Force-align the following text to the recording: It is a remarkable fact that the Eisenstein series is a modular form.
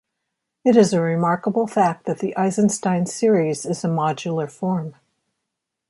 It 0.65 0.75
is 0.77 0.93
a 0.93 0.99
remarkable 1.03 1.67
fact 1.67 2.07
that 2.07 2.17
the 2.17 2.35
Eisenstein 2.35 3.05
series 3.05 3.67
is 3.67 3.83
a 3.83 3.87
modular 3.87 4.49
form. 4.49 4.95